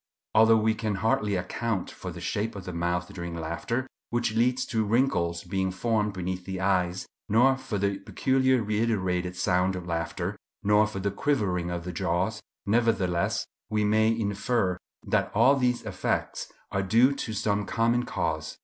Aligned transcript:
Although 0.33 0.57
we 0.57 0.73
can 0.73 0.95
hardly 0.95 1.35
account 1.35 1.91
for 1.91 2.09
the 2.11 2.19
shape 2.19 2.55
of 2.55 2.65
the 2.65 2.73
mouth 2.73 3.13
during 3.13 3.35
laughter, 3.35 3.85
which 4.09 4.33
leads 4.33 4.65
to 4.65 4.83
wrinkles 4.83 5.43
being 5.43 5.69
formed 5.69 6.13
beneath 6.13 6.43
the 6.43 6.59
eyes, 6.59 7.05
nor 7.29 7.55
for 7.55 7.77
the 7.77 7.99
peculiar 7.99 8.63
reiterated 8.63 9.35
sound 9.35 9.75
of 9.75 9.85
laughter, 9.85 10.35
nor 10.63 10.87
for 10.87 10.97
the 10.99 11.11
quivering 11.11 11.69
of 11.69 11.83
the 11.83 11.91
jaws, 11.93 12.41
nevertheless 12.65 13.45
we 13.69 13.83
may 13.83 14.07
infer 14.07 14.75
that 15.05 15.31
all 15.35 15.55
these 15.55 15.83
effects 15.83 16.51
are 16.71 16.81
due 16.81 17.11
to 17.13 17.31
some 17.33 17.67
common 17.67 18.03
cause. 18.03 18.57